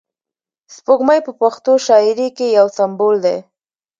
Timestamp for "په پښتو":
1.25-1.71